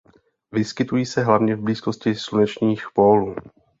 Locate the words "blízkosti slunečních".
1.61-2.85